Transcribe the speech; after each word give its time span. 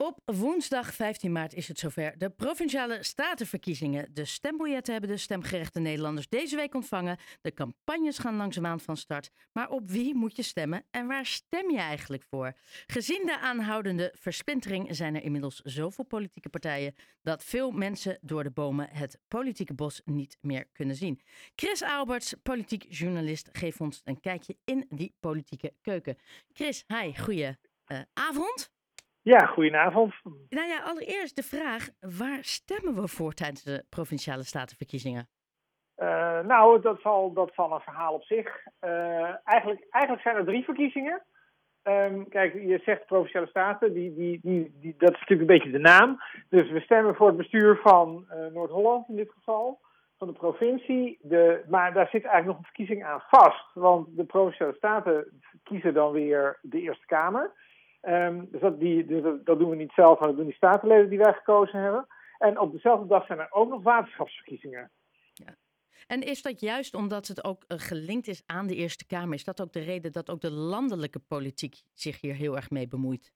Op 0.00 0.20
woensdag 0.24 0.94
15 0.94 1.32
maart 1.32 1.54
is 1.54 1.68
het 1.68 1.78
zover. 1.78 2.18
De 2.18 2.30
provinciale 2.30 3.02
statenverkiezingen. 3.02 4.14
De 4.14 4.24
stembiljetten 4.24 4.92
hebben 4.92 5.10
de 5.10 5.16
stemgerechte 5.16 5.80
Nederlanders 5.80 6.28
deze 6.28 6.56
week 6.56 6.74
ontvangen. 6.74 7.18
De 7.40 7.54
campagnes 7.54 8.18
gaan 8.18 8.36
langzaamaan 8.36 8.80
van 8.80 8.96
start. 8.96 9.30
Maar 9.52 9.70
op 9.70 9.90
wie 9.90 10.14
moet 10.14 10.36
je 10.36 10.42
stemmen 10.42 10.84
en 10.90 11.06
waar 11.06 11.26
stem 11.26 11.70
je 11.70 11.78
eigenlijk 11.78 12.24
voor? 12.30 12.52
Gezien 12.86 13.26
de 13.26 13.38
aanhoudende 13.38 14.14
versplintering 14.18 14.96
zijn 14.96 15.14
er 15.14 15.22
inmiddels 15.22 15.60
zoveel 15.64 16.04
politieke 16.04 16.48
partijen 16.48 16.94
dat 17.22 17.44
veel 17.44 17.70
mensen 17.70 18.18
door 18.20 18.42
de 18.42 18.50
bomen 18.50 18.88
het 18.90 19.18
politieke 19.28 19.74
bos 19.74 20.00
niet 20.04 20.38
meer 20.40 20.64
kunnen 20.72 20.96
zien. 20.96 21.20
Chris 21.54 21.82
Alberts, 21.82 22.34
politiek 22.42 22.86
journalist, 22.88 23.48
geeft 23.52 23.80
ons 23.80 24.00
een 24.04 24.20
kijkje 24.20 24.56
in 24.64 24.86
die 24.88 25.14
politieke 25.20 25.74
keuken. 25.80 26.16
Chris, 26.52 26.84
hi, 26.86 27.12
goeie 27.16 27.56
uh, 27.86 28.00
avond. 28.12 28.76
Ja, 29.28 29.46
goedenavond. 29.46 30.14
Nou 30.48 30.68
ja, 30.68 30.80
allereerst 30.82 31.36
de 31.36 31.42
vraag: 31.42 31.88
waar 32.00 32.38
stemmen 32.44 32.94
we 32.94 33.08
voor 33.08 33.32
tijdens 33.32 33.62
de 33.62 33.84
provinciale 33.88 34.42
statenverkiezingen? 34.42 35.28
Uh, 35.96 36.40
nou, 36.40 36.80
dat 36.80 37.00
zal, 37.00 37.32
dat 37.32 37.50
zal 37.54 37.72
een 37.72 37.80
verhaal 37.80 38.14
op 38.14 38.22
zich. 38.22 38.66
Uh, 38.80 38.90
eigenlijk, 39.44 39.86
eigenlijk 39.90 40.22
zijn 40.22 40.36
er 40.36 40.44
drie 40.44 40.64
verkiezingen. 40.64 41.22
Um, 41.82 42.28
kijk, 42.28 42.54
je 42.54 42.80
zegt 42.84 43.06
provinciale 43.06 43.46
staten, 43.46 43.92
die, 43.92 44.14
die, 44.14 44.40
die, 44.42 44.76
die, 44.80 44.94
dat 44.98 45.12
is 45.12 45.20
natuurlijk 45.20 45.50
een 45.50 45.58
beetje 45.58 45.70
de 45.70 45.78
naam. 45.78 46.20
Dus 46.48 46.70
we 46.70 46.80
stemmen 46.80 47.14
voor 47.14 47.26
het 47.26 47.36
bestuur 47.36 47.76
van 47.82 48.26
uh, 48.30 48.46
Noord-Holland 48.46 49.08
in 49.08 49.16
dit 49.16 49.30
geval, 49.30 49.80
van 50.18 50.26
de 50.28 50.34
provincie. 50.34 51.18
De, 51.22 51.64
maar 51.68 51.92
daar 51.92 52.08
zit 52.08 52.24
eigenlijk 52.24 52.46
nog 52.46 52.58
een 52.58 52.74
verkiezing 52.74 53.04
aan 53.04 53.22
vast. 53.28 53.74
Want 53.74 54.16
de 54.16 54.24
provinciale 54.24 54.74
staten 54.74 55.40
kiezen 55.62 55.94
dan 55.94 56.12
weer 56.12 56.58
de 56.62 56.80
Eerste 56.80 57.06
Kamer. 57.06 57.52
Um, 58.02 58.48
dus 58.50 58.60
dat, 58.60 58.80
die, 58.80 59.06
dus 59.06 59.22
dat, 59.44 59.58
doen 59.58 59.70
we 59.70 59.76
niet 59.76 59.92
zelf, 59.92 60.18
maar 60.18 60.28
dat 60.28 60.36
doen 60.36 60.46
die 60.46 60.54
statenleden 60.54 61.08
die 61.08 61.18
wij 61.18 61.32
gekozen 61.32 61.80
hebben. 61.80 62.06
En 62.38 62.58
op 62.58 62.72
dezelfde 62.72 63.06
dag 63.06 63.26
zijn 63.26 63.38
er 63.38 63.48
ook 63.50 63.68
nog 63.68 63.82
waterschapsverkiezingen. 63.82 64.90
Ja. 65.32 65.54
En 66.06 66.20
is 66.22 66.42
dat 66.42 66.60
juist 66.60 66.94
omdat 66.94 67.26
het 67.26 67.44
ook 67.44 67.64
uh, 67.68 67.78
gelinkt 67.78 68.26
is 68.26 68.42
aan 68.46 68.66
de 68.66 68.74
Eerste 68.74 69.06
Kamer? 69.06 69.34
Is 69.34 69.44
dat 69.44 69.60
ook 69.60 69.72
de 69.72 69.80
reden 69.80 70.12
dat 70.12 70.30
ook 70.30 70.40
de 70.40 70.52
landelijke 70.52 71.18
politiek 71.28 71.74
zich 71.94 72.20
hier 72.20 72.34
heel 72.34 72.56
erg 72.56 72.70
mee 72.70 72.88
bemoeit? 72.88 73.32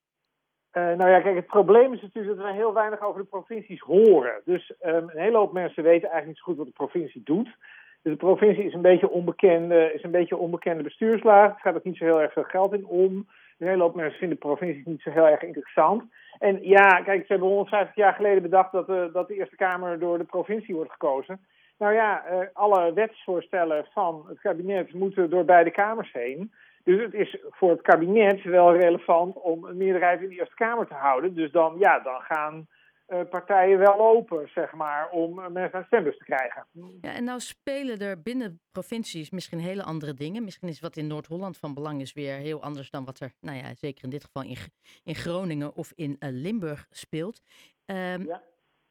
Uh, 0.73 0.83
nou 0.83 1.11
ja, 1.11 1.21
kijk, 1.21 1.37
het 1.37 1.47
probleem 1.47 1.93
is 1.93 2.03
natuurlijk 2.03 2.37
dat 2.37 2.47
we 2.47 2.53
heel 2.53 2.73
weinig 2.75 3.01
over 3.01 3.21
de 3.21 3.27
provincies 3.27 3.81
horen. 3.81 4.41
Dus 4.45 4.73
um, 4.83 4.95
een 4.95 5.21
hele 5.21 5.37
hoop 5.37 5.53
mensen 5.53 5.83
weten 5.83 6.09
eigenlijk 6.09 6.27
niet 6.27 6.37
zo 6.37 6.45
goed 6.45 6.57
wat 6.57 6.67
de 6.67 6.73
provincie 6.73 7.23
doet. 7.25 7.57
Dus 8.03 8.13
de 8.13 8.17
provincie 8.17 8.65
is 8.65 8.75
een 8.75 8.83
beetje 8.83 9.11
onbekende, 9.11 9.93
is 9.95 10.03
een 10.03 10.11
beetje 10.11 10.37
onbekende 10.37 10.83
bestuurslaag. 10.83 11.55
Er 11.55 11.61
gaat 11.61 11.75
ook 11.75 11.85
niet 11.85 11.97
zo 11.97 12.05
heel 12.05 12.21
erg 12.21 12.33
veel 12.33 12.43
geld 12.43 12.73
in 12.73 12.87
om. 12.87 13.27
Een 13.63 13.69
hele 13.69 13.83
hoop 13.83 13.95
mensen 13.95 14.19
vinden 14.19 14.39
provincies 14.39 14.85
niet 14.85 15.03
zo 15.03 15.11
heel 15.11 15.27
erg 15.27 15.43
interessant. 15.43 16.03
En 16.39 16.59
ja, 16.63 17.03
kijk, 17.05 17.21
ze 17.21 17.33
hebben 17.33 17.49
150 17.49 17.97
jaar 17.97 18.15
geleden 18.15 18.43
bedacht 18.43 18.73
dat 18.73 18.87
de, 18.87 19.11
dat 19.13 19.29
de 19.29 19.35
Eerste 19.35 19.57
Kamer 19.57 19.99
door 19.99 20.19
de 20.19 20.25
provincie 20.25 20.75
wordt 20.75 20.91
gekozen. 20.91 21.41
Nou 21.79 21.95
ja, 21.95 22.23
uh, 22.31 22.47
alle 22.53 22.93
wetsvoorstellen 22.93 23.87
van 23.93 24.25
het 24.29 24.41
kabinet 24.41 24.93
moeten 24.93 25.31
door 25.31 25.45
beide 25.45 25.71
kamers 25.71 26.13
heen. 26.13 26.53
Dus 26.85 27.03
het 27.03 27.15
is 27.15 27.37
voor 27.51 27.71
het 27.71 27.81
kabinet 27.81 28.43
wel 28.43 28.77
relevant 28.77 29.37
om 29.37 29.65
een 29.65 29.77
meerderheid 29.77 30.23
in 30.23 30.29
de 30.29 30.35
Eerste 30.35 30.55
Kamer 30.55 30.87
te 30.87 30.95
houden. 30.95 31.35
Dus 31.35 31.51
dan, 31.51 31.77
ja, 31.79 31.99
dan 31.99 32.21
gaan 32.21 32.55
uh, 32.55 32.82
partijen 33.31 33.79
wel 33.79 33.99
open, 33.99 34.49
zeg 34.49 34.73
maar, 34.73 35.11
om 35.11 35.53
mensen 35.53 35.79
aan 35.79 35.85
stembus 35.85 36.19
te 36.19 36.25
krijgen. 36.25 36.67
Ja, 37.01 37.15
en 37.15 37.25
nou 37.25 37.41
spelen 37.41 37.99
er 37.99 38.23
binnen 38.23 38.61
provincies 38.71 39.31
misschien 39.31 39.59
hele 39.59 39.83
andere 39.83 40.15
dingen. 40.15 40.45
Misschien 40.45 40.69
is 40.69 40.81
wat 40.81 40.97
in 40.97 41.07
Noord-Holland 41.07 41.59
van 41.59 41.75
belang 41.75 42.01
is 42.01 42.13
weer 42.13 42.35
heel 42.35 42.63
anders 42.63 42.91
dan 42.91 43.05
wat 43.05 43.21
er, 43.21 43.33
nou 43.41 43.57
ja, 43.57 43.75
zeker 43.75 44.05
in 44.05 44.11
dit 44.11 44.25
geval 44.25 44.43
in, 44.43 44.57
in 45.05 45.15
Groningen 45.15 45.75
of 45.75 45.93
in 45.95 46.11
uh, 46.11 46.29
Limburg 46.31 46.87
speelt. 46.91 47.43
Um, 47.87 48.27
ja. 48.27 48.43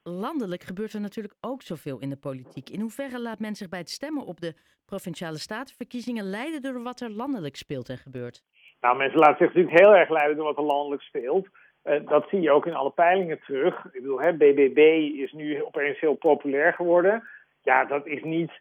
Landelijk 0.03 0.63
gebeurt 0.63 0.93
er 0.93 1.01
natuurlijk 1.01 1.35
ook 1.41 1.61
zoveel 1.61 1.99
in 1.99 2.09
de 2.09 2.17
politiek. 2.17 2.69
In 2.69 2.79
hoeverre 2.79 3.21
laat 3.21 3.39
men 3.39 3.55
zich 3.55 3.69
bij 3.69 3.79
het 3.79 3.89
stemmen 3.89 4.25
op 4.25 4.41
de 4.41 4.53
provinciale 4.85 5.37
statenverkiezingen 5.37 6.23
leiden 6.23 6.61
door 6.61 6.83
wat 6.83 7.01
er 7.01 7.09
landelijk 7.09 7.55
speelt 7.55 7.89
en 7.89 7.97
gebeurt? 7.97 8.43
Nou, 8.79 8.97
mensen 8.97 9.19
laten 9.19 9.37
zich 9.37 9.47
natuurlijk 9.47 9.79
heel 9.79 9.95
erg 9.95 10.09
leiden 10.09 10.35
door 10.35 10.45
wat 10.45 10.57
er 10.57 10.63
landelijk 10.63 11.01
speelt. 11.01 11.47
Uh, 11.83 12.07
dat 12.07 12.29
zie 12.29 12.41
je 12.41 12.51
ook 12.51 12.65
in 12.65 12.75
alle 12.75 12.91
peilingen 12.91 13.39
terug. 13.45 13.85
Ik 13.85 14.01
bedoel, 14.01 14.21
hè, 14.21 14.33
BBB 14.33 14.77
is 15.15 15.31
nu 15.31 15.63
opeens 15.63 15.99
heel 15.99 16.15
populair 16.15 16.73
geworden. 16.73 17.23
Ja, 17.61 17.85
dat 17.85 18.05
is 18.05 18.23
niet 18.23 18.51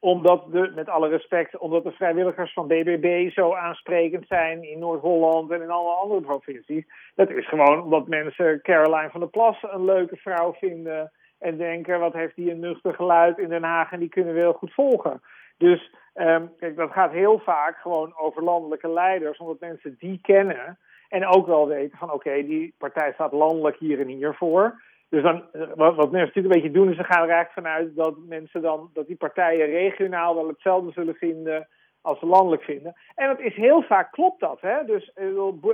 omdat 0.00 0.52
de, 0.52 0.72
met 0.74 0.88
alle 0.88 1.08
respect, 1.08 1.58
omdat 1.58 1.84
de 1.84 1.90
vrijwilligers 1.90 2.52
van 2.52 2.66
BBB 2.66 3.30
zo 3.30 3.54
aansprekend 3.54 4.26
zijn 4.26 4.62
in 4.70 4.78
Noord-Holland 4.78 5.50
en 5.50 5.62
in 5.62 5.70
alle 5.70 5.94
andere 5.94 6.20
provincies. 6.20 6.84
Dat 7.14 7.30
is 7.30 7.48
gewoon 7.48 7.82
omdat 7.82 8.08
mensen 8.08 8.62
Caroline 8.62 9.10
van 9.10 9.20
der 9.20 9.28
Plas 9.28 9.62
een 9.62 9.84
leuke 9.84 10.16
vrouw 10.16 10.52
vinden 10.52 11.12
en 11.38 11.56
denken, 11.56 12.00
wat 12.00 12.12
heeft 12.12 12.36
die 12.36 12.50
een 12.50 12.60
nuchter 12.60 12.94
geluid 12.94 13.38
in 13.38 13.48
Den 13.48 13.62
Haag 13.62 13.92
en 13.92 13.98
die 13.98 14.08
kunnen 14.08 14.34
we 14.34 14.40
heel 14.40 14.52
goed 14.52 14.72
volgen. 14.72 15.22
Dus 15.58 15.94
um, 16.14 16.50
kijk, 16.58 16.76
dat 16.76 16.92
gaat 16.92 17.12
heel 17.12 17.38
vaak 17.38 17.76
gewoon 17.76 18.12
over 18.16 18.42
landelijke 18.42 18.88
leiders, 18.88 19.38
omdat 19.38 19.60
mensen 19.60 19.96
die 19.98 20.18
kennen. 20.22 20.78
En 21.10 21.26
ook 21.26 21.46
wel 21.46 21.68
weten 21.68 21.98
van 21.98 22.12
oké, 22.12 22.42
die 22.42 22.74
partij 22.78 23.12
staat 23.12 23.32
landelijk 23.32 23.76
hier 23.76 24.00
en 24.00 24.06
hier 24.06 24.34
voor. 24.34 24.82
Dus 25.08 25.22
dan, 25.22 25.42
wat, 25.52 25.94
wat 25.94 26.10
mensen 26.10 26.32
natuurlijk 26.34 26.54
een 26.54 26.60
beetje 26.60 26.78
doen, 26.78 26.90
is 26.90 26.96
ze 26.96 27.04
gaan 27.04 27.22
er 27.22 27.34
eigenlijk 27.34 27.52
vanuit 27.52 27.96
dat 27.96 28.14
mensen 28.28 28.62
dan, 28.62 28.90
dat 28.92 29.06
die 29.06 29.16
partijen 29.16 29.66
regionaal 29.66 30.34
wel 30.34 30.48
hetzelfde 30.48 30.92
zullen 30.92 31.14
vinden 31.14 31.68
als 32.00 32.18
ze 32.18 32.26
landelijk 32.26 32.62
vinden. 32.62 32.94
En 33.14 33.26
dat 33.26 33.40
is 33.40 33.54
heel 33.54 33.82
vaak 33.82 34.12
klopt 34.12 34.40
dat. 34.40 34.60
Hè? 34.60 34.84
Dus 34.84 35.12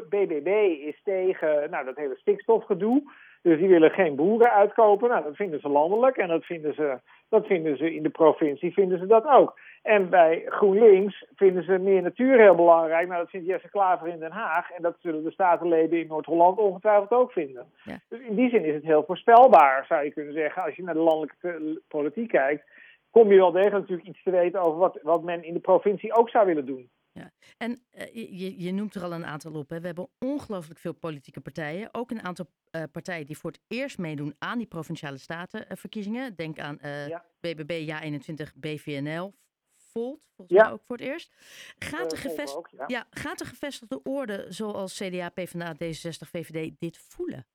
BBB 0.09 0.49
is 0.87 1.01
tegen 1.05 1.71
nou, 1.71 1.85
dat 1.85 1.97
hele 1.97 2.17
stikstofgedoe. 2.17 3.03
Dus 3.47 3.59
die 3.59 3.69
willen 3.69 3.91
geen 3.91 4.17
boeren 4.17 4.53
uitkopen. 4.53 5.09
Nou, 5.09 5.23
dat 5.23 5.37
vinden 5.37 5.61
ze 5.61 5.69
landelijk 5.69 6.17
en 6.17 6.29
dat 6.29 6.45
vinden 6.45 6.75
ze, 6.75 6.99
dat 7.29 7.47
vinden 7.47 7.77
ze 7.77 7.95
in 7.95 8.03
de 8.03 8.09
provincie 8.09 8.73
vinden 8.73 8.99
ze 8.99 9.07
dat 9.07 9.27
ook. 9.27 9.59
En 9.83 10.11
bij 10.11 10.43
GroenLinks 10.47 11.25
vinden 11.37 11.63
ze 11.65 11.79
meer 11.79 12.03
natuur 12.03 12.39
heel 12.39 12.55
belangrijk. 12.55 13.09
Nou, 13.09 13.21
dat 13.21 13.31
vindt 13.31 13.47
Jesse 13.47 13.69
Klaver 13.69 14.09
in 14.09 14.19
Den 14.19 14.31
Haag. 14.31 14.71
En 14.71 14.83
dat 14.83 14.97
zullen 15.01 15.25
de 15.25 15.31
statenleden 15.31 15.99
in 15.99 16.07
Noord-Holland 16.07 16.59
ongetwijfeld 16.59 17.11
ook 17.11 17.33
vinden. 17.33 17.67
Ja. 17.85 17.99
Dus 18.09 18.21
in 18.21 18.35
die 18.35 18.51
zin 18.51 18.65
is 18.65 18.75
het 18.75 18.85
heel 18.85 19.05
voorspelbaar, 19.07 19.85
zou 19.89 20.05
je 20.05 20.13
kunnen 20.13 20.35
zeggen. 20.35 20.63
Als 20.63 20.75
je 20.75 20.83
naar 20.83 20.95
de 20.95 21.01
landelijke 21.01 21.81
politiek 21.89 22.29
kijkt, 22.29 22.65
kom 23.11 23.31
je 23.31 23.37
wel 23.37 23.53
degelijk 23.53 23.81
natuurlijk 23.81 24.09
iets 24.09 24.23
te 24.23 24.31
weten 24.31 24.61
over 24.61 24.79
wat, 24.79 24.99
wat 25.03 25.23
men 25.23 25.45
in 25.45 25.55
de 25.55 25.61
provincie 25.61 26.17
ook 26.17 26.31
zou 26.31 26.47
willen 26.47 26.67
doen. 26.67 26.89
Ja. 27.17 27.33
En 27.57 27.71
uh, 27.71 28.15
je, 28.15 28.61
je, 28.63 28.73
noemt 28.73 28.95
er 28.95 29.03
al 29.03 29.13
een 29.13 29.27
aantal 29.27 29.53
op. 29.53 29.71
Hè. 29.71 29.81
We 29.81 29.87
hebben 29.87 30.09
ongelooflijk 30.19 30.79
veel 30.79 30.93
politieke 30.95 31.41
partijen. 31.41 31.89
Ook 31.93 32.11
een 32.11 32.23
aantal 32.23 32.47
uh, 32.71 32.83
partijen 32.93 33.27
die 33.27 33.39
voor 33.39 33.51
het 33.51 33.61
eerst 33.69 33.99
meedoen 33.99 34.35
aan 34.39 34.59
die 34.59 34.67
provinciale 34.67 35.19
statenverkiezingen. 35.19 36.35
Denk 36.35 36.59
aan 36.59 36.79
ja. 36.83 37.25
BBB, 37.41 37.91
Ja21, 37.91 38.55
BVNL, 38.55 39.35
Volt, 39.77 40.21
volgens 40.35 40.59
ja. 40.59 40.65
mij 40.65 40.73
ook 40.73 40.83
voor 40.83 40.97
het 40.97 41.07
eerst. 41.07 41.33
Gaat 41.79 42.11
de, 42.11 42.17
gevest... 42.17 42.57
ook, 42.57 42.69
ja. 42.69 42.85
ja. 42.87 43.07
gaat 43.11 43.39
de 43.39 43.45
gevestigde 43.45 44.03
orde 44.03 44.47
zoals 44.49 44.97
CDA, 44.97 45.29
PvdA, 45.29 45.75
D66, 45.75 46.29
VVD 46.31 46.73
dit 46.79 46.99
voelen? 46.99 47.47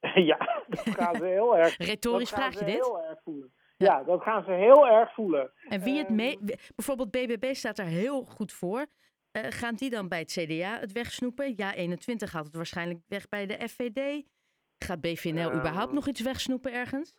Ja, 0.14 0.64
dat 0.68 0.88
gaan 0.88 1.16
ze 1.16 1.24
heel 1.24 1.56
erg. 1.56 1.76
Retorisch 1.76 2.30
vraag 2.30 2.58
je 2.58 2.64
dit? 2.64 2.74
Heel 2.74 3.04
erg 3.04 3.22
voelen. 3.22 3.52
Ja, 3.82 4.02
dat 4.02 4.22
gaan 4.22 4.44
ze 4.44 4.50
heel 4.50 4.88
erg 4.88 5.14
voelen. 5.14 5.50
En 5.68 5.80
wie 5.80 5.98
het 5.98 6.08
mee... 6.08 6.38
Bijvoorbeeld 6.74 7.10
BBB 7.10 7.54
staat 7.54 7.78
er 7.78 7.84
heel 7.84 8.24
goed 8.24 8.52
voor. 8.52 8.78
Uh, 8.78 9.42
gaan 9.48 9.74
die 9.74 9.90
dan 9.90 10.08
bij 10.08 10.18
het 10.18 10.38
CDA 10.38 10.78
het 10.78 10.92
wegsnoepen? 10.92 11.52
Ja, 11.56 11.74
21 11.74 12.30
gaat 12.30 12.44
het 12.44 12.56
waarschijnlijk 12.56 13.00
weg 13.08 13.28
bij 13.28 13.46
de 13.46 13.68
FVD. 13.68 14.24
Gaat 14.78 15.00
BVNL 15.00 15.50
uh, 15.50 15.56
überhaupt 15.56 15.92
nog 15.92 16.06
iets 16.06 16.20
wegsnoepen 16.20 16.72
ergens? 16.72 17.14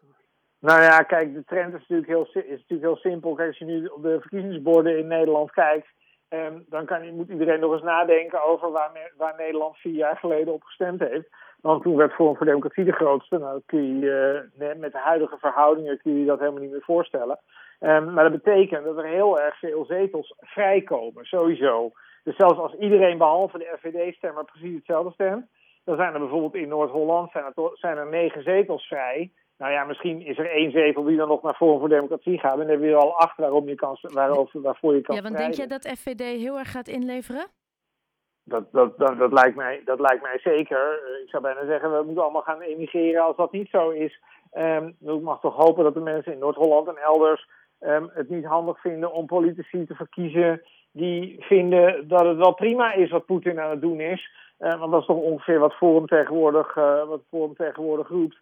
Nou 0.59 0.81
ja, 0.81 1.01
kijk, 1.01 1.33
de 1.33 1.43
trend 1.43 1.73
is 1.73 1.79
natuurlijk 1.79 2.07
heel, 2.07 2.43
is 2.43 2.59
natuurlijk 2.59 2.81
heel 2.81 3.11
simpel. 3.11 3.33
Kijk, 3.33 3.47
als 3.47 3.57
je 3.57 3.65
nu 3.65 3.85
op 3.85 4.03
de 4.03 4.17
verkiezingsborden 4.19 4.97
in 4.97 5.07
Nederland 5.07 5.51
kijkt, 5.51 5.87
um, 6.29 6.65
dan 6.69 6.85
kan, 6.85 7.15
moet 7.15 7.29
iedereen 7.29 7.59
nog 7.59 7.71
eens 7.71 7.81
nadenken 7.81 8.43
over 8.43 8.71
waar, 8.71 9.11
waar 9.17 9.35
Nederland 9.37 9.77
vier 9.77 9.93
jaar 9.93 10.17
geleden 10.17 10.53
op 10.53 10.63
gestemd 10.63 10.99
heeft. 10.99 11.27
Want 11.63 11.83
toen 11.83 11.95
werd 11.95 12.13
Forum 12.13 12.35
voor 12.35 12.45
Democratie 12.45 12.83
de 12.83 12.91
grootste. 12.91 13.37
Nou, 13.37 13.61
kun 13.65 13.99
je, 13.99 14.45
uh, 14.59 14.75
met 14.79 14.91
de 14.91 14.97
huidige 14.97 15.37
verhoudingen 15.37 16.01
kun 16.01 16.19
je 16.19 16.25
dat 16.25 16.39
helemaal 16.39 16.61
niet 16.61 16.71
meer 16.71 16.83
voorstellen. 16.83 17.39
Um, 17.79 18.13
maar 18.13 18.29
dat 18.29 18.43
betekent 18.43 18.85
dat 18.85 18.97
er 18.97 19.05
heel 19.05 19.39
erg 19.39 19.59
veel 19.59 19.85
zetels 19.85 20.35
vrijkomen, 20.39 21.25
sowieso. 21.25 21.91
Dus 22.23 22.35
zelfs 22.35 22.59
als 22.59 22.73
iedereen 22.73 23.17
behalve 23.17 23.57
de 23.57 23.77
FVD-stemmer 23.79 24.45
precies 24.45 24.75
hetzelfde 24.75 25.11
stemt, 25.11 25.45
dan 25.83 25.95
zijn 25.95 26.13
er 26.13 26.19
bijvoorbeeld 26.19 26.55
in 26.55 26.67
Noord-Holland 26.67 27.31
zijn 27.31 27.45
er, 27.45 27.69
zijn 27.73 27.97
er 27.97 28.09
negen 28.09 28.43
zetels 28.43 28.87
vrij. 28.87 29.31
Nou 29.57 29.71
ja, 29.71 29.83
misschien 29.83 30.21
is 30.21 30.37
er 30.37 30.51
één 30.51 30.71
zetel 30.71 31.03
die 31.03 31.17
dan 31.17 31.27
nog 31.27 31.41
naar 31.41 31.55
Forum 31.55 31.79
voor 31.79 31.89
Democratie 31.89 32.39
gaat. 32.39 32.53
En 32.53 32.59
dan 32.59 32.69
heb 32.69 32.81
je 32.81 32.87
er 32.87 32.95
al 32.95 33.19
acht 33.19 33.37
waarom 33.37 33.67
je 33.67 33.75
kan, 33.75 33.97
waarover, 34.01 34.61
waarvoor 34.61 34.95
je 34.95 35.01
kan 35.01 35.15
Ja, 35.15 35.21
want 35.21 35.37
denk 35.37 35.53
je 35.53 35.67
dat 35.67 35.87
FVD 35.87 36.21
heel 36.21 36.57
erg 36.57 36.71
gaat 36.71 36.87
inleveren? 36.87 37.45
Dat, 38.45 38.71
dat, 38.71 38.97
dat, 38.97 39.17
dat, 39.17 39.31
lijkt 39.31 39.55
mij, 39.55 39.81
dat 39.85 39.99
lijkt 39.99 40.21
mij 40.21 40.39
zeker. 40.39 40.99
Ik 41.23 41.29
zou 41.29 41.43
bijna 41.43 41.65
zeggen, 41.65 41.97
we 41.97 42.03
moeten 42.05 42.23
allemaal 42.23 42.41
gaan 42.41 42.61
emigreren 42.61 43.23
als 43.23 43.35
dat 43.35 43.51
niet 43.51 43.69
zo 43.69 43.89
is. 43.89 44.21
Um, 44.57 44.95
ik 44.99 45.21
mag 45.21 45.39
toch 45.39 45.55
hopen 45.55 45.83
dat 45.83 45.93
de 45.93 45.99
mensen 45.99 46.33
in 46.33 46.39
Noord-Holland 46.39 46.87
en 46.87 46.97
elders 46.97 47.47
um, 47.79 48.09
het 48.13 48.29
niet 48.29 48.45
handig 48.45 48.81
vinden 48.81 49.13
om 49.13 49.25
politici 49.25 49.85
te 49.85 49.95
verkiezen 49.95 50.61
die 50.91 51.35
vinden 51.39 52.07
dat 52.07 52.25
het 52.25 52.37
wel 52.37 52.53
prima 52.53 52.93
is 52.93 53.11
wat 53.11 53.25
Poetin 53.25 53.59
aan 53.59 53.69
het 53.69 53.81
doen 53.81 53.99
is. 53.99 54.31
want 54.57 54.91
dat 54.91 54.99
is 54.99 55.05
toch 55.05 55.17
ongeveer 55.17 55.59
wat 55.59 55.73
Forum 55.73 56.07
tegenwoordig, 56.07 56.73
wat 57.07 57.21
Forum 57.29 57.55
tegenwoordig 57.55 58.07
roept. 58.07 58.37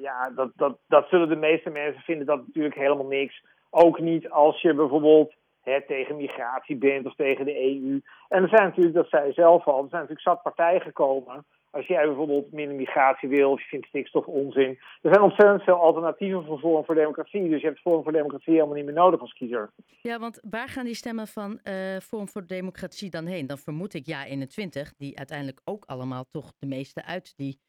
ja, 0.00 0.30
dat, 0.36 0.50
dat, 0.56 0.78
dat 0.88 1.08
zullen 1.08 1.28
de 1.28 1.36
meeste 1.36 1.70
mensen 1.70 2.02
vinden 2.02 2.26
dat 2.26 2.46
natuurlijk 2.46 2.74
helemaal 2.74 3.06
niks. 3.06 3.44
Ook 3.70 4.00
niet 4.00 4.30
als 4.30 4.60
je 4.60 4.74
bijvoorbeeld 4.74 5.34
hè, 5.62 5.86
tegen 5.86 6.16
migratie 6.16 6.76
bent 6.76 7.06
of 7.06 7.14
tegen 7.14 7.44
de 7.44 7.62
EU. 7.62 8.00
En 8.28 8.42
er 8.42 8.48
zijn 8.48 8.62
natuurlijk, 8.62 8.94
dat 8.94 9.08
zei 9.08 9.26
je 9.26 9.32
zelf 9.32 9.66
al, 9.66 9.82
er 9.82 9.88
zijn 9.88 10.00
natuurlijk 10.00 10.28
zat 10.28 10.42
partijen 10.42 10.80
gekomen. 10.80 11.44
Als 11.70 11.86
jij 11.86 12.06
bijvoorbeeld 12.06 12.52
minder 12.52 12.76
migratie 12.76 13.28
wil 13.28 13.50
of 13.50 13.60
je 13.60 13.66
vindt 13.68 13.86
stikstof 13.86 14.26
onzin. 14.26 14.78
Er 15.02 15.12
zijn 15.12 15.20
ontzettend 15.20 15.62
veel 15.62 15.74
alternatieven 15.74 16.44
voor 16.44 16.58
Forum 16.58 16.84
voor 16.84 16.94
Democratie. 16.94 17.48
Dus 17.48 17.60
je 17.60 17.66
hebt 17.66 17.80
Forum 17.80 18.02
voor 18.02 18.12
Democratie 18.12 18.52
helemaal 18.52 18.74
niet 18.74 18.84
meer 18.84 18.94
nodig 18.94 19.20
als 19.20 19.32
kiezer. 19.32 19.70
Ja, 20.02 20.18
want 20.18 20.40
waar 20.50 20.68
gaan 20.68 20.84
die 20.84 20.94
stemmen 20.94 21.26
van 21.26 21.60
uh, 21.64 21.96
Forum 21.96 22.28
voor 22.28 22.46
Democratie 22.46 23.10
dan 23.10 23.26
heen? 23.26 23.46
Dan 23.46 23.58
vermoed 23.58 23.94
ik 23.94 24.06
ja 24.06 24.24
21, 24.24 24.94
die 24.96 25.18
uiteindelijk 25.18 25.60
ook 25.64 25.84
allemaal 25.84 26.24
toch 26.30 26.52
de 26.58 26.66
meeste 26.66 27.04
uit 27.04 27.36
die 27.36 27.60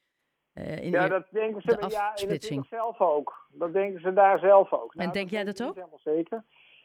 uh, 0.53 0.83
in 0.83 0.91
ja, 0.91 1.07
dat 1.07 1.27
denken 1.29 1.61
ze 1.61 1.77
de 1.77 1.87
ja, 1.89 2.15
in 2.15 2.65
zelf 2.69 2.99
ook. 2.99 3.47
Dat 3.51 3.73
denken 3.73 4.01
ze 4.01 4.13
daar 4.13 4.39
zelf 4.39 4.73
ook. 4.73 4.95
Nou, 4.95 5.07
en 5.07 5.13
denk 5.13 5.29
jij 5.29 5.43
dat 5.43 5.63
ook? 5.63 5.75
Helemaal 5.75 5.99
zeker. 6.03 6.43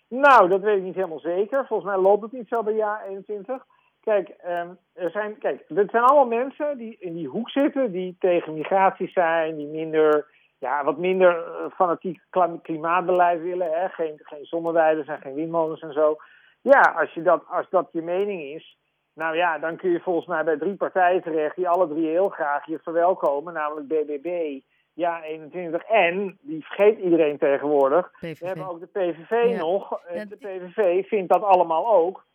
Nou, 0.08 0.48
dat 0.48 0.60
weet 0.60 0.76
ik 0.76 0.82
niet 0.82 0.94
helemaal 0.94 1.20
zeker. 1.20 1.66
Volgens 1.66 1.90
mij 1.90 2.00
loopt 2.00 2.22
het 2.22 2.32
niet 2.32 2.48
zo 2.48 2.62
bij 2.62 2.74
jaar 2.74 3.06
21. 3.06 3.64
Kijk, 4.00 4.28
um, 4.28 4.78
er 4.92 5.10
zijn, 5.10 5.38
kijk, 5.38 5.64
het 5.68 5.90
zijn 5.90 6.02
allemaal 6.02 6.38
mensen 6.38 6.78
die 6.78 6.96
in 6.98 7.14
die 7.14 7.28
hoek 7.28 7.50
zitten, 7.50 7.92
die 7.92 8.16
tegen 8.18 8.54
migratie 8.54 9.08
zijn, 9.08 9.56
die 9.56 9.66
minder, 9.66 10.26
ja, 10.58 10.84
wat 10.84 10.98
minder 10.98 11.36
uh, 11.36 11.70
fanatiek 11.74 12.20
klimaatbeleid 12.62 13.40
willen. 13.40 13.70
Hè? 13.72 13.88
Geen, 13.88 14.20
geen 14.22 14.44
zonneweiden 14.44 15.06
en 15.06 15.20
geen 15.20 15.34
windmolens 15.34 15.80
en 15.80 15.92
zo. 15.92 16.16
Ja, 16.60 16.80
als, 16.80 17.12
je 17.12 17.22
dat, 17.22 17.44
als 17.48 17.66
dat 17.70 17.88
je 17.92 18.02
mening 18.02 18.42
is, 18.42 18.78
nou 19.14 19.36
ja, 19.36 19.58
dan 19.58 19.76
kun 19.76 19.90
je 19.90 20.00
volgens 20.00 20.26
mij 20.26 20.44
bij 20.44 20.56
drie 20.56 20.76
partijen 20.76 21.22
terecht 21.22 21.56
die 21.56 21.68
alle 21.68 21.88
drie 21.88 22.06
heel 22.06 22.28
graag 22.28 22.66
je 22.66 22.78
verwelkomen, 22.82 23.52
namelijk 23.52 23.86
BBB, 23.88 24.60
ja, 24.98 25.22
21. 25.22 25.82
En, 25.82 26.38
die 26.40 26.64
vergeet 26.64 26.98
iedereen 26.98 27.38
tegenwoordig, 27.38 28.10
PVV. 28.10 28.38
we 28.38 28.46
hebben 28.46 28.68
ook 28.68 28.80
de 28.80 28.86
PVV 28.86 29.58
nog. 29.58 30.00
Ja, 30.12 30.24
de 30.24 30.36
PVV 30.36 31.06
vindt 31.06 31.32
dat 31.32 31.42
allemaal 31.42 31.92
ook. 31.92 32.26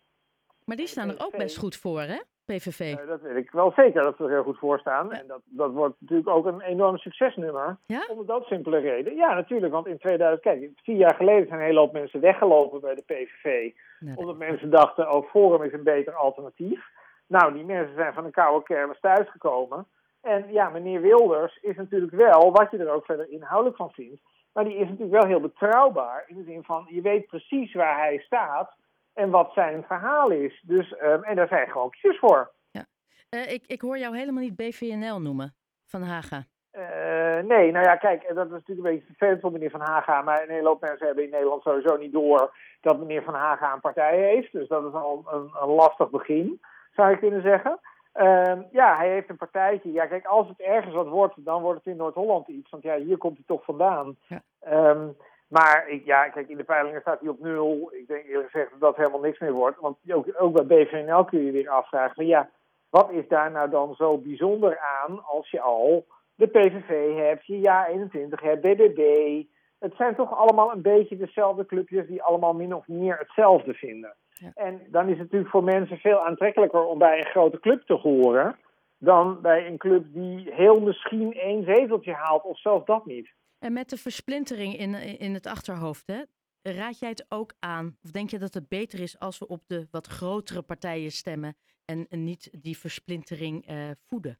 Maar 0.66 0.78
die 0.78 0.88
staan 0.88 1.10
er 1.10 1.26
ook 1.26 1.38
best 1.38 1.58
goed 1.58 1.76
voor, 1.76 2.02
hè? 2.02 2.20
PVV. 2.46 2.96
Uh, 3.00 3.08
dat 3.08 3.22
weet 3.22 3.36
ik 3.36 3.52
wel 3.52 3.72
zeker 3.76 4.04
dat 4.04 4.18
ze 4.18 4.24
er 4.24 4.30
heel 4.30 4.44
goed 4.44 4.58
voor 4.58 4.80
staan. 4.80 5.12
En 5.14 5.28
dat, 5.28 5.42
dat 5.46 5.72
wordt 5.72 5.96
natuurlijk 6.00 6.30
ook 6.30 6.46
een 6.46 6.62
enorm 6.62 6.98
succesnummer. 6.98 7.78
Ja? 7.86 8.08
Om 8.10 8.26
dat 8.26 8.46
simpele 8.46 8.78
reden. 8.78 9.16
Ja, 9.16 9.34
natuurlijk. 9.34 9.74
Want 9.74 9.88
in 9.88 9.98
2000, 9.98 10.42
kijk, 10.42 10.70
vier 10.84 10.96
jaar 10.98 11.16
geleden 11.16 11.48
zijn 11.48 11.60
een 11.60 11.66
hele 11.66 11.80
hoop 11.80 11.94
mensen 11.94 12.20
weggelopen 12.20 12.82
bij 12.82 12.96
de 12.96 13.02
PVV. 13.02 13.72
omdat 14.16 14.38
mensen 14.38 14.70
dachten, 14.70 15.14
oh, 15.14 15.30
Forum 15.30 15.64
is 15.64 15.74
een 15.74 15.84
beter 15.84 16.14
alternatief. 16.14 16.86
Nou, 17.28 17.54
die 17.54 17.66
mensen 17.66 17.96
zijn 17.96 18.14
van 18.14 18.26
een 18.26 18.32
koude 18.32 18.64
kermis 18.66 19.00
thuisgekomen. 19.00 19.88
En 20.24 20.52
ja, 20.52 20.70
meneer 20.70 21.02
Wilders 21.02 21.58
is 21.62 21.76
natuurlijk 21.76 22.12
wel, 22.12 22.52
wat 22.52 22.72
je 22.72 22.78
er 22.78 22.92
ook 22.92 23.06
verder 23.06 23.30
inhoudelijk 23.30 23.76
van 23.78 23.92
vindt, 23.92 24.22
maar 24.54 24.64
die 24.64 24.76
is 24.76 24.88
natuurlijk 24.88 25.12
wel 25.12 25.26
heel 25.26 25.40
betrouwbaar. 25.40 26.24
In 26.28 26.36
de 26.36 26.44
zin 26.44 26.64
van, 26.64 26.86
je 26.90 27.02
weet 27.02 27.28
precies 27.28 27.74
waar 27.74 27.98
hij 27.98 28.18
staat 28.18 28.76
en 29.14 29.30
wat 29.30 29.52
zijn 29.54 29.84
verhaal 29.84 30.30
is. 30.30 30.64
Dus, 30.66 30.92
um, 30.92 31.24
en 31.24 31.36
daar 31.36 31.48
zijn 31.48 31.70
gewoon 31.70 31.90
kiezers 31.90 32.20
voor. 32.20 32.52
Ja. 32.72 32.86
Uh, 33.30 33.52
ik, 33.52 33.64
ik 33.68 33.82
hoor 33.82 33.98
jou 33.98 34.18
helemaal 34.18 34.44
niet 34.44 34.56
BVNL 34.56 35.22
noemen, 35.22 35.56
Van 35.86 36.02
Haga. 36.02 36.44
Uh, 36.74 37.40
nee, 37.40 37.72
nou 37.72 37.86
ja, 37.86 37.96
kijk, 37.96 38.34
dat 38.34 38.46
is 38.46 38.52
natuurlijk 38.52 38.88
een 38.88 38.94
beetje 38.94 39.06
vervelend 39.06 39.42
voor 39.42 39.52
meneer 39.52 39.70
Van 39.70 39.82
Haga. 39.82 40.22
Maar 40.22 40.44
een 40.44 40.50
hele 40.50 40.68
hoop 40.68 40.82
mensen 40.82 41.06
hebben 41.06 41.24
in 41.24 41.30
Nederland 41.30 41.62
sowieso 41.62 41.98
niet 41.98 42.12
door 42.12 42.58
dat 42.82 43.00
meneer 43.00 43.24
Van 43.24 43.34
Haga 43.34 43.74
een 43.74 43.80
partij 43.80 44.18
heeft. 44.18 44.52
Dus 44.52 44.68
dat 44.68 44.86
is 44.86 44.94
al 44.94 45.24
een, 45.32 45.52
een 45.62 45.76
lastig 45.76 46.10
begin, 46.10 46.62
zou 46.92 47.10
je 47.10 47.18
kunnen 47.18 47.42
zeggen. 47.42 47.80
Uh, 48.16 48.58
ja, 48.72 48.98
hij 48.98 49.10
heeft 49.10 49.30
een 49.30 49.38
partijtje. 49.38 49.92
Ja, 49.92 50.06
kijk, 50.06 50.26
als 50.26 50.48
het 50.48 50.60
ergens 50.60 50.94
wat 50.94 51.08
wordt, 51.08 51.46
dan 51.46 51.62
wordt 51.62 51.78
het 51.78 51.88
in 51.94 51.98
Noord-Holland 51.98 52.48
iets. 52.48 52.70
Want 52.70 52.84
ja, 52.84 52.96
hier 52.96 53.18
komt 53.18 53.36
hij 53.36 53.44
toch 53.48 53.64
vandaan. 53.64 54.18
Ja. 54.28 54.42
Um, 54.90 55.16
maar 55.48 55.90
ik, 55.90 56.06
ja, 56.06 56.30
kijk, 56.30 56.50
in 56.50 56.58
de 56.58 56.64
peilingen 56.64 57.02
staat 57.02 57.20
hij 57.20 57.30
op 57.30 57.40
nul. 57.40 57.90
Ik 57.94 58.08
denk 58.08 58.26
eerlijk 58.26 58.50
gezegd 58.50 58.72
dat 58.72 58.80
dat 58.80 58.96
helemaal 58.96 59.20
niks 59.20 59.40
meer 59.40 59.52
wordt. 59.52 59.80
Want 59.80 59.98
ook, 60.12 60.28
ook 60.38 60.54
bij 60.54 60.66
BVNL 60.66 61.24
kun 61.24 61.46
je 61.46 61.52
weer 61.52 61.70
afvragen 61.70 62.16
van 62.16 62.26
ja, 62.26 62.50
wat 62.90 63.12
is 63.12 63.28
daar 63.28 63.52
nou 63.52 63.70
dan 63.70 63.94
zo 63.96 64.18
bijzonder 64.18 64.80
aan 64.80 65.26
als 65.26 65.50
je 65.50 65.62
al 65.62 66.06
de 66.36 66.48
PVV 66.48 67.16
hebt, 67.16 67.46
je 67.46 67.60
Ja 67.60 67.88
21 67.88 68.42
hebt, 68.42 68.62
BBB. 68.62 69.44
Het 69.84 69.96
zijn 69.96 70.16
toch 70.16 70.38
allemaal 70.38 70.72
een 70.72 70.82
beetje 70.82 71.18
dezelfde 71.18 71.66
clubjes 71.66 72.08
die 72.08 72.24
allemaal 72.24 72.54
min 72.54 72.76
of 72.76 72.88
meer 72.88 73.18
hetzelfde 73.18 73.74
vinden. 73.74 74.16
Ja. 74.30 74.52
En 74.56 74.82
dan 74.88 75.06
is 75.06 75.18
het 75.18 75.24
natuurlijk 75.24 75.52
voor 75.52 75.64
mensen 75.64 75.98
veel 75.98 76.26
aantrekkelijker 76.26 76.86
om 76.86 76.98
bij 76.98 77.18
een 77.18 77.32
grote 77.32 77.60
club 77.60 77.86
te 77.86 77.94
horen 77.94 78.56
dan 78.98 79.42
bij 79.42 79.68
een 79.68 79.78
club 79.78 80.06
die 80.14 80.54
heel 80.54 80.80
misschien 80.80 81.34
één 81.34 81.64
zeteltje 81.64 82.14
haalt 82.14 82.44
of 82.44 82.60
zelfs 82.60 82.86
dat 82.86 83.06
niet. 83.06 83.34
En 83.60 83.74
met 83.74 83.90
de 83.90 83.98
versplintering 83.98 84.78
in, 84.78 84.94
in 85.20 85.34
het 85.34 85.46
achterhoofd, 85.46 86.08
hè, 86.08 86.22
raad 86.62 87.00
jij 87.00 87.10
het 87.10 87.26
ook 87.30 87.54
aan? 87.60 87.98
Of 88.04 88.12
denk 88.12 88.30
je 88.30 88.40
dat 88.40 88.54
het 88.54 88.68
beter 88.68 89.00
is 89.00 89.20
als 89.20 89.40
we 89.40 89.48
op 89.48 89.68
de 89.68 89.88
wat 89.92 90.08
grotere 90.08 90.62
partijen 90.62 91.12
stemmen 91.12 91.56
en, 91.86 92.08
niet 92.10 92.64
die 92.64 92.78
versplintering 92.78 93.70
uh, 93.70 93.78
voeden? 94.08 94.40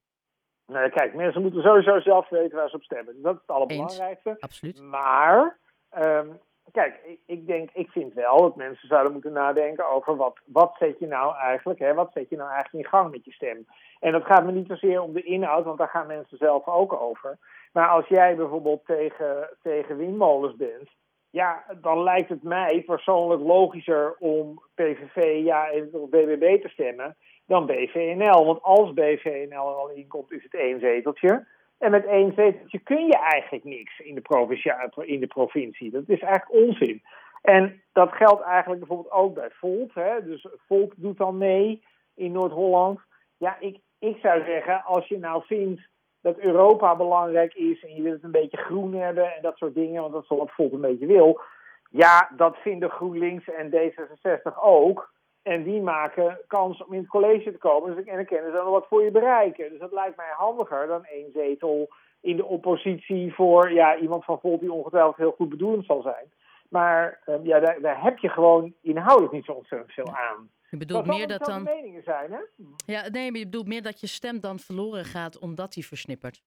Nee, 0.68 0.90
kijk, 0.90 1.14
mensen 1.14 1.42
moeten 1.42 1.62
sowieso 1.62 2.00
zelf 2.00 2.30
weten 2.30 2.58
waar 2.58 2.70
ze 2.70 2.76
op 2.76 2.84
stemmen. 2.84 3.22
Dat 3.22 3.34
is 3.34 3.42
het 3.42 3.56
allerbelangrijkste. 3.56 4.36
absoluut. 4.40 4.82
Maar, 4.82 5.58
um, 5.98 6.40
kijk, 6.72 7.00
ik, 7.06 7.20
ik, 7.26 7.48
denk, 7.48 7.70
ik 7.74 7.90
vind 7.90 8.14
wel 8.14 8.42
dat 8.42 8.56
mensen 8.56 8.88
zouden 8.88 9.12
moeten 9.12 9.32
nadenken 9.32 9.90
over 9.90 10.16
wat, 10.16 10.40
wat 10.46 10.76
zet 10.80 11.00
je 11.00 11.08
nou 11.08 11.36
eigenlijk, 11.38 11.80
hè, 11.80 11.94
wat 11.94 12.12
zet 12.14 12.30
je 12.30 12.36
nou 12.36 12.52
eigenlijk 12.52 12.86
in 12.86 12.92
gang 12.92 13.12
met 13.12 13.26
je 13.26 13.32
stem. 13.32 13.66
En 14.00 14.12
dat 14.12 14.26
gaat 14.26 14.46
me 14.46 14.52
niet 14.52 14.68
zozeer 14.68 15.02
om 15.02 15.14
de 15.14 15.24
inhoud, 15.24 15.66
want 15.66 15.78
daar 15.78 15.88
gaan 15.88 16.08
mensen 16.08 16.38
zelf 16.38 16.68
ook 16.68 16.94
over. 16.94 17.38
Maar 17.72 17.88
als 17.88 18.08
jij 18.08 18.36
bijvoorbeeld 18.36 18.86
tegen, 18.86 19.50
tegen 19.62 19.98
windmolens 19.98 20.56
bent, 20.56 20.90
ja, 21.34 21.64
dan 21.82 22.04
lijkt 22.04 22.30
het 22.30 22.44
mij 22.44 22.84
persoonlijk 22.86 23.42
logischer 23.42 24.16
om 24.20 24.62
PVV 24.76 25.44
ja, 25.44 25.70
of 25.92 26.10
BBB 26.10 26.62
te 26.62 26.70
stemmen 26.70 27.16
dan 27.46 27.66
BVNL. 27.66 28.46
Want 28.46 28.62
als 28.62 28.94
BVNL 28.94 29.70
er 29.70 29.76
al 29.76 29.90
inkomt, 29.90 30.32
is 30.32 30.44
het 30.44 30.56
één 30.56 30.80
zeteltje. 30.80 31.46
En 31.78 31.92
met 31.92 32.06
één 32.06 32.34
zeteltje 32.36 32.80
kun 32.80 33.06
je 33.06 33.18
eigenlijk 33.18 33.64
niks 33.64 34.00
in 34.00 34.16
de, 34.16 35.06
in 35.06 35.20
de 35.20 35.28
provincie. 35.28 35.92
Dat 35.92 36.10
is 36.10 36.20
eigenlijk 36.20 36.66
onzin. 36.66 37.02
En 37.42 37.82
dat 37.94 38.12
geldt 38.12 38.42
eigenlijk 38.42 38.80
bijvoorbeeld 38.80 39.14
ook 39.14 39.34
bij 39.34 39.50
Volt. 39.52 39.94
Hè? 39.94 40.24
Dus 40.24 40.48
Volt 40.68 40.94
doet 40.96 41.18
dan 41.18 41.38
mee 41.38 41.84
in 42.16 42.32
Noord-Holland. 42.32 43.00
Ja, 43.38 43.58
ik, 43.60 43.78
ik 44.00 44.18
zou 44.22 44.44
zeggen, 44.46 44.84
als 44.84 45.08
je 45.08 45.20
nou 45.20 45.44
vindt 45.46 45.82
dat 46.24 46.38
Europa 46.38 46.96
belangrijk 46.96 47.54
is 47.54 47.84
en 47.84 47.96
je 47.96 48.02
wil 48.02 48.12
het 48.12 48.24
een 48.24 48.32
beetje 48.32 48.58
groen 48.58 48.94
hebben 48.94 49.36
en 49.36 49.42
dat 49.42 49.58
soort 49.58 49.74
dingen, 49.74 50.02
want 50.02 50.14
dat 50.14 50.24
is 50.24 50.28
wat 50.28 50.52
Volt 50.52 50.74
een 50.74 50.82
beetje 50.82 51.06
wil. 51.06 51.42
Ja, 51.90 52.30
dat 52.38 52.56
vinden 52.58 52.90
GroenLinks 52.90 53.50
en 53.50 53.72
D66 53.72 54.62
ook. 54.62 55.12
En 55.42 55.64
die 55.64 55.82
maken 55.82 56.40
kans 56.48 56.84
om 56.86 56.94
in 56.94 57.00
het 57.00 57.10
college 57.10 57.52
te 57.52 57.58
komen. 57.58 57.96
Dus, 57.96 58.06
en 58.06 58.16
dan 58.16 58.26
kunnen 58.26 58.52
ze 58.52 58.58
dan 58.58 58.72
wat 58.72 58.88
voor 58.88 59.04
je 59.04 59.12
bereiken. 59.12 59.70
Dus 59.70 59.80
dat 59.80 59.92
lijkt 59.92 60.18
mij 60.18 60.32
handiger 60.38 60.88
dan 60.88 61.06
één 61.06 61.32
zetel 61.34 61.88
in 62.22 62.36
de 62.36 62.46
oppositie 62.46 63.34
voor 63.34 63.72
ja, 63.72 63.98
iemand 63.98 64.26
van 64.26 64.40
Volt 64.40 64.60
die 64.60 64.72
ongetwijfeld 64.72 65.16
heel 65.16 65.36
goed 65.38 65.50
bedoelend 65.50 65.86
zal 65.86 66.02
zijn. 66.02 66.32
Maar 66.74 67.20
um, 67.26 67.46
ja, 67.46 67.60
daar, 67.60 67.82
daar 67.82 68.04
heb 68.04 68.18
je 68.18 68.30
gewoon 68.30 68.74
inhoudelijk 68.82 69.34
niet 69.34 69.46
zo 69.46 69.52
ontzettend 69.52 69.92
veel 69.92 70.16
aan. 70.16 70.50
Je 70.70 70.78
bedoelt 70.78 71.06
meer 71.06 71.28
dat 71.28 71.46
dan. 71.46 71.64
meningen 71.64 72.04
zijn, 72.04 72.32
hè? 72.32 72.40
Ja, 72.86 73.10
nee, 73.10 73.32
maar 73.32 73.40
je 73.40 73.46
bedoelt 73.46 73.68
meer 73.68 73.82
dat 73.82 74.00
je 74.00 74.08
stem 74.08 74.40
dan 74.40 74.60
verloren 74.60 75.06
gaat 75.06 75.40
omdat 75.40 75.74
hij 75.74 75.84
versnippert. 75.84 76.42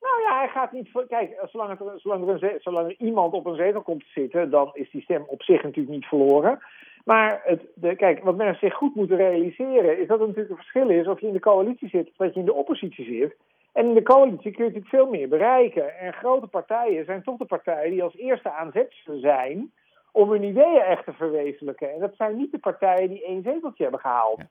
Nou 0.00 0.20
ja, 0.22 0.38
hij 0.38 0.48
gaat 0.48 0.72
niet. 0.72 0.90
Kijk, 1.08 1.40
zolang, 1.50 1.70
er, 1.80 2.00
zolang, 2.00 2.28
er 2.28 2.42
een, 2.42 2.60
zolang 2.60 2.88
er 2.88 2.96
iemand 2.98 3.32
op 3.32 3.46
een 3.46 3.56
zetel 3.56 3.82
komt 3.82 4.00
te 4.00 4.20
zitten, 4.20 4.50
dan 4.50 4.70
is 4.72 4.90
die 4.90 5.02
stem 5.02 5.24
op 5.26 5.42
zich 5.42 5.62
natuurlijk 5.62 5.94
niet 5.94 6.06
verloren. 6.06 6.58
Maar 7.04 7.40
het, 7.44 7.62
de, 7.74 7.96
kijk, 7.96 8.24
wat 8.24 8.36
mensen 8.36 8.68
zich 8.68 8.74
goed 8.74 8.94
moeten 8.94 9.16
realiseren, 9.16 10.00
is 10.00 10.06
dat 10.06 10.20
er 10.20 10.26
natuurlijk 10.26 10.50
een 10.50 10.64
verschil 10.64 10.88
is 10.88 11.06
of 11.06 11.20
je 11.20 11.26
in 11.26 11.32
de 11.32 11.40
coalitie 11.40 11.88
zit 11.88 12.08
of 12.08 12.16
dat 12.16 12.34
je 12.34 12.40
in 12.40 12.46
de 12.46 12.54
oppositie 12.54 13.04
zit. 13.04 13.36
En 13.72 13.86
in 13.86 13.94
de 13.94 14.02
coalitie 14.02 14.52
kun 14.52 14.64
je 14.64 14.70
natuurlijk 14.70 14.88
veel 14.88 15.06
meer 15.06 15.28
bereiken. 15.28 15.98
En 15.98 16.12
grote 16.12 16.46
partijen 16.46 17.04
zijn 17.04 17.22
toch 17.22 17.36
de 17.36 17.44
partijen 17.44 17.90
die 17.90 18.02
als 18.02 18.16
eerste 18.16 18.50
aan 18.50 18.72
zijn 19.04 19.72
om 20.12 20.30
hun 20.30 20.42
ideeën 20.42 20.80
echt 20.80 21.04
te 21.04 21.12
verwezenlijken. 21.12 21.92
En 21.92 22.00
dat 22.00 22.16
zijn 22.16 22.36
niet 22.36 22.52
de 22.52 22.58
partijen 22.58 23.08
die 23.08 23.24
één 23.24 23.42
zeteltje 23.42 23.82
hebben 23.82 24.00
gehaald. 24.00 24.40
Oké, 24.40 24.48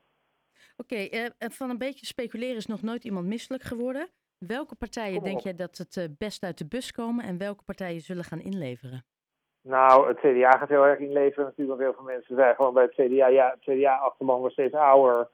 okay, 0.76 1.08
uh, 1.12 1.24
eh, 1.24 1.50
van 1.50 1.70
een 1.70 1.78
beetje 1.78 2.06
speculeren 2.06 2.56
is 2.56 2.66
nog 2.66 2.82
nooit 2.82 3.04
iemand 3.04 3.26
misselijk 3.26 3.62
geworden. 3.62 4.08
Welke 4.38 4.74
partijen 4.74 5.22
denk 5.22 5.40
jij 5.40 5.54
dat 5.54 5.76
het 5.76 5.96
uh, 5.96 6.04
best 6.18 6.42
uit 6.42 6.58
de 6.58 6.66
bus 6.66 6.92
komen 6.92 7.24
en 7.24 7.38
welke 7.38 7.64
partijen 7.64 8.00
zullen 8.00 8.24
gaan 8.24 8.40
inleveren? 8.40 9.04
Nou, 9.62 10.08
het 10.08 10.18
CDA 10.18 10.50
gaat 10.50 10.68
heel 10.68 10.86
erg 10.86 10.98
inleveren. 10.98 11.44
Natuurlijk, 11.44 11.68
want 11.68 11.80
heel 11.80 11.92
veel 11.92 12.14
mensen 12.14 12.36
zijn 12.36 12.54
gewoon 12.54 12.74
bij 12.74 12.82
het 12.82 12.92
CDA. 12.92 13.26
Ja, 13.26 13.56
het 13.60 13.76
CDA-achterban 13.76 14.38
wordt 14.38 14.52
steeds 14.52 14.74
ouder. 14.74 15.28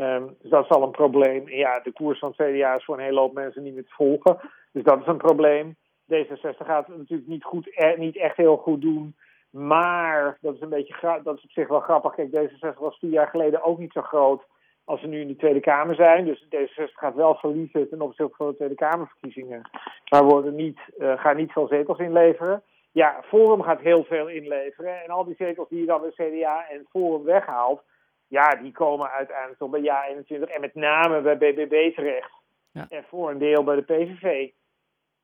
Um, 0.00 0.36
dus 0.40 0.50
dat 0.50 0.64
is 0.64 0.70
al 0.70 0.82
een 0.82 0.90
probleem. 0.90 1.48
Ja, 1.48 1.80
de 1.80 1.92
koers 1.92 2.18
van 2.18 2.34
het 2.36 2.48
CDA 2.48 2.76
is 2.76 2.84
voor 2.84 2.98
een 2.98 3.04
hele 3.04 3.20
hoop 3.20 3.32
mensen 3.32 3.62
niet 3.62 3.74
meer 3.74 3.84
te 3.84 3.94
volgen. 3.94 4.36
Dus 4.72 4.84
dat 4.84 5.00
is 5.00 5.06
een 5.06 5.16
probleem. 5.16 5.76
D66 6.12 6.66
gaat 6.66 6.86
het 6.86 6.96
natuurlijk 6.96 7.28
niet, 7.28 7.44
goed, 7.44 7.74
eh, 7.74 7.98
niet 7.98 8.16
echt 8.16 8.36
heel 8.36 8.56
goed 8.56 8.80
doen. 8.80 9.16
Maar 9.50 10.38
dat 10.40 10.54
is 10.54 10.60
een 10.60 10.68
beetje 10.68 11.20
dat 11.22 11.36
is 11.36 11.44
op 11.44 11.50
zich 11.50 11.68
wel 11.68 11.80
grappig. 11.80 12.14
Kijk, 12.14 12.28
D66 12.28 12.78
was 12.78 12.98
vier 12.98 13.10
jaar 13.10 13.28
geleden 13.28 13.62
ook 13.62 13.78
niet 13.78 13.92
zo 13.92 14.02
groot. 14.02 14.46
als 14.84 15.00
ze 15.00 15.06
nu 15.06 15.20
in 15.20 15.28
de 15.28 15.36
Tweede 15.36 15.60
Kamer 15.60 15.94
zijn. 15.94 16.24
Dus 16.24 16.44
D66 16.44 16.92
gaat 16.92 17.14
wel 17.14 17.34
verliezen 17.34 17.88
ten 17.88 18.00
opzichte 18.00 18.36
van 18.36 18.48
de 18.48 18.54
Tweede 18.54 18.74
Kamerverkiezingen. 18.74 19.70
Maar 20.10 20.24
worden 20.24 20.54
niet, 20.54 20.78
uh, 20.98 21.18
gaan 21.18 21.36
niet 21.36 21.52
veel 21.52 21.66
zetels 21.66 21.98
inleveren. 21.98 22.62
Ja, 22.92 23.22
Forum 23.24 23.62
gaat 23.62 23.80
heel 23.80 24.04
veel 24.04 24.28
inleveren. 24.28 25.02
En 25.02 25.08
al 25.08 25.24
die 25.24 25.34
zetels 25.38 25.68
die 25.68 25.80
je 25.80 25.86
dan 25.86 26.00
bij 26.00 26.10
CDA 26.10 26.68
en 26.68 26.86
Forum 26.90 27.24
weghaalt, 27.24 27.82
ja, 28.28 28.54
die 28.54 28.72
komen 28.72 29.10
uiteindelijk 29.10 29.58
toch 29.58 29.70
bij 29.70 29.80
Ja 29.80 30.06
21 30.06 30.48
en 30.48 30.60
met 30.60 30.74
name 30.74 31.20
bij 31.20 31.38
BBB 31.38 31.94
terecht. 31.94 32.32
Ja. 32.70 32.86
En 32.88 33.04
voor 33.04 33.30
een 33.30 33.38
deel 33.38 33.64
bij 33.64 33.76
de 33.76 33.82
PVV. 33.82 34.50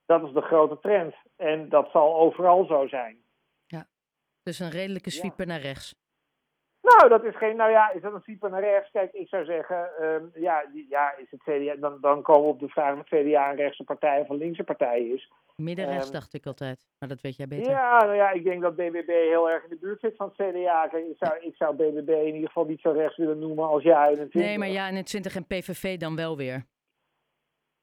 Dat 0.06 0.22
is 0.22 0.32
de 0.32 0.40
grote 0.40 0.78
trend. 0.80 1.14
En 1.36 1.68
dat 1.68 1.90
zal 1.90 2.16
overal 2.16 2.64
zo 2.64 2.86
zijn. 2.86 3.16
Ja, 3.66 3.86
dus 4.42 4.58
een 4.58 4.70
redelijke 4.70 5.10
sweeper 5.10 5.46
naar 5.46 5.60
rechts. 5.60 6.02
Nou, 6.80 7.08
dat 7.08 7.24
is 7.24 7.36
geen. 7.36 7.56
Nou 7.56 7.70
ja, 7.70 7.90
is 7.90 8.02
dat 8.02 8.12
een 8.12 8.20
sweeper 8.20 8.50
naar 8.50 8.60
rechts? 8.60 8.90
Kijk, 8.90 9.12
ik 9.12 9.28
zou 9.28 9.44
zeggen, 9.44 9.90
um, 10.02 10.30
ja, 10.34 10.64
ja, 10.88 11.16
is 11.16 11.30
het 11.30 11.42
CDA. 11.42 11.74
Dan, 11.74 12.00
dan 12.00 12.22
komen 12.22 12.42
we 12.42 12.48
op 12.48 12.60
de 12.60 12.68
vraag 12.68 12.92
of 12.92 12.98
het 12.98 13.20
CDA 13.20 13.50
een 13.50 13.56
rechtse 13.56 13.84
partij 13.84 14.20
of 14.20 14.28
een 14.28 14.36
linkse 14.36 14.64
partij 14.64 15.00
is. 15.00 15.32
Middenrechts 15.56 16.06
um, 16.06 16.12
dacht 16.12 16.34
ik 16.34 16.46
altijd, 16.46 16.86
maar 16.98 17.08
dat 17.08 17.20
weet 17.20 17.36
jij 17.36 17.48
beter. 17.48 17.70
Ja, 17.70 18.04
nou 18.04 18.14
ja, 18.14 18.30
ik 18.30 18.44
denk 18.44 18.62
dat 18.62 18.76
BBB 18.76 19.08
heel 19.08 19.50
erg 19.50 19.62
in 19.62 19.68
de 19.68 19.78
buurt 19.80 20.00
zit 20.00 20.16
van 20.16 20.32
het 20.34 20.48
CDA. 20.48 20.86
Kijk, 20.86 21.06
ik, 21.06 21.16
zou, 21.18 21.32
ik 21.40 21.56
zou 21.56 21.74
BBB 21.74 22.08
in 22.08 22.34
ieder 22.34 22.48
geval 22.48 22.64
niet 22.64 22.80
zo 22.80 22.90
rechts 22.90 23.16
willen 23.16 23.38
noemen 23.38 23.68
als 23.68 23.82
jij 23.82 24.12
in 24.12 24.18
het 24.18 24.34
Nee, 24.34 24.58
maar 24.58 24.68
ja, 24.68 24.88
in 24.88 24.96
het 24.96 25.06
20 25.06 25.36
en 25.36 25.46
PVV 25.46 25.96
dan 25.96 26.16
wel 26.16 26.36
weer. 26.36 26.64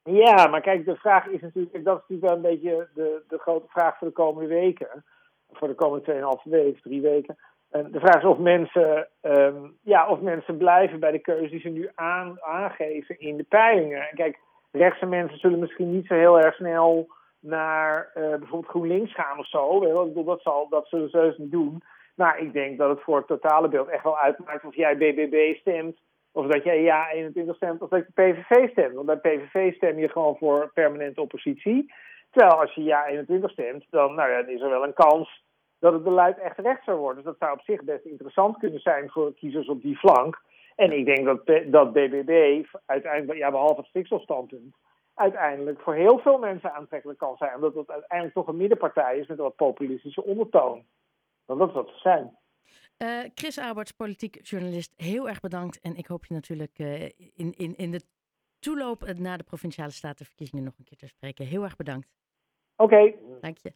Ja, 0.04 0.48
maar 0.48 0.62
kijk, 0.62 0.86
de 0.86 0.96
vraag 0.96 1.26
is 1.28 1.42
natuurlijk, 1.42 1.84
dat 1.84 1.96
is 1.96 2.02
natuurlijk 2.02 2.28
wel 2.28 2.36
een 2.36 2.60
beetje 2.60 2.90
de, 2.94 3.24
de 3.28 3.38
grote 3.38 3.68
vraag 3.68 3.98
voor 3.98 4.08
de 4.08 4.14
komende 4.14 4.50
weken. 4.50 5.06
Voor 5.52 5.68
de 5.68 5.76
komende 5.76 6.38
2,5 6.46 6.52
weken, 6.52 6.82
drie 6.82 7.02
weken. 7.02 7.38
En 7.70 7.92
de 7.92 8.00
vraag 8.00 8.16
is 8.16 8.30
of 8.30 8.38
mensen, 8.38 9.08
um, 9.22 9.78
ja, 9.82 10.10
of 10.10 10.20
mensen 10.20 10.58
blijven 10.58 11.00
bij 11.00 11.12
de 11.12 11.20
keuze 11.20 11.50
die 11.50 11.60
ze 11.60 11.70
nu 11.70 11.90
aan, 11.96 12.42
aangeven 12.42 13.20
in 13.20 13.38
de 13.38 13.44
peilingen. 13.44 14.10
En 14.10 14.16
kijk, 14.16 14.40
rechtse 14.72 15.06
mensen 15.06 15.38
zullen 15.38 15.60
misschien 15.60 15.92
niet 15.92 16.08
zo 16.08 16.14
heel 16.14 16.40
erg 16.40 16.56
snel 16.56 17.08
naar 17.42 18.12
uh, 18.16 18.30
bijvoorbeeld 18.30 18.72
GroenLinks 18.72 19.14
gaan 19.14 19.40
of 19.40 19.48
zo. 19.48 19.80
Dat, 20.24 20.42
zal, 20.42 20.70
dat 20.70 20.88
zullen 20.88 21.10
ze 21.10 21.18
dus 21.18 21.38
niet 21.38 21.52
doen. 21.52 21.84
Maar 22.16 22.40
ik 22.40 22.54
denk 22.54 22.78
dat 22.78 22.90
het 22.90 23.02
voor 23.02 23.18
het 23.18 23.28
totale 23.28 23.68
beeld 23.68 23.88
echt 23.88 24.04
wel 24.04 24.18
uitmaakt 24.18 24.66
of 24.66 24.76
jij 24.76 24.98
BBB 24.98 25.56
stemt 25.60 25.98
of 26.32 26.48
dat 26.48 26.64
jij 26.64 26.82
ja 26.82 27.10
21 27.12 27.56
stemt 27.56 27.82
of 27.82 27.90
dat 27.90 28.06
je 28.08 28.14
PVV 28.14 28.70
stemt. 28.70 28.96
Want 28.96 29.06
bij 29.06 29.18
PVV 29.18 29.76
stem 29.76 30.00
je 30.00 30.10
gewoon 30.10 30.38
voor 30.38 30.72
permanente 30.74 31.22
oppositie. 31.22 31.94
Terwijl 32.32 32.60
als 32.62 32.74
je 32.74 32.84
ja 32.84 33.08
21 33.08 33.52
stemt, 33.52 33.86
dan, 33.90 34.16
nou 34.16 34.30
ja, 34.30 34.38
is 34.48 34.62
er 34.62 34.70
wel 34.70 34.84
een 34.84 34.94
kans 34.94 35.44
dat 35.80 35.94
het 35.94 36.04
beleid 36.04 36.40
echt 36.40 36.58
recht 36.58 36.84
zou 36.84 36.98
worden. 36.98 37.16
Dus 37.16 37.26
dat 37.26 37.40
zou 37.40 37.54
op 37.54 37.62
zich 37.64 37.84
best 37.84 38.06
interessant 38.06 38.58
kunnen 38.58 38.80
zijn 38.80 39.10
voor 39.10 39.34
kiezers 39.34 39.68
op 39.68 39.82
die 39.82 39.98
flank. 39.98 40.42
En 40.76 40.92
ik 40.92 41.06
denk 41.06 41.26
dat, 41.26 41.62
dat 41.66 41.94
BBB 41.94 42.64
uiteindelijk, 42.86 43.40
ja, 43.40 43.52
behalve 43.52 43.80
het 43.80 43.90
stikstofstandpunt, 43.90 44.76
uiteindelijk 45.14 45.80
voor 45.80 45.96
heel 45.96 46.20
veel 46.20 46.38
mensen 46.38 46.74
aantrekkelijk 46.74 47.20
kan 47.20 47.38
zijn. 47.38 47.56
Omdat 47.56 47.74
het 47.74 47.90
uiteindelijk 47.90 48.38
toch 48.38 48.48
een 48.48 48.58
middenpartij 48.58 49.18
is 49.18 49.28
met 49.28 49.38
een 49.38 49.44
wat 49.44 49.56
populistische 49.56 50.24
ondertoon. 50.24 50.86
Want 51.46 51.60
dat 51.60 51.70
is 51.70 51.76
wat 51.76 51.88
ze 51.88 51.98
zijn. 51.98 52.38
Uh, 52.98 53.30
Chris 53.36 53.60
Alberts, 53.60 53.92
politiek 53.92 54.40
journalist, 54.42 54.94
heel 54.98 55.28
erg 55.28 55.40
bedankt. 55.40 55.80
En 55.80 55.96
ik 55.96 56.08
hoop 56.08 56.26
je 56.26 56.34
natuurlijk 56.34 56.80
uh, 56.80 57.04
in, 57.36 57.54
in, 57.54 57.76
in 57.76 57.92
de 57.92 58.02
toeloop 58.60 59.14
na 59.14 59.38
de 59.38 59.44
provinciale 59.44 59.92
statenverkiezingen 59.92 60.64
nog 60.64 60.74
een 60.78 60.86
keer 60.86 60.98
te 60.98 61.08
spreken. 61.08 61.46
Heel 61.46 61.64
erg 61.64 61.76
bedankt. 61.76 62.08
Oké. 62.76 62.96
Okay. 62.96 63.20
Dank 63.42 63.58
je. 63.58 63.70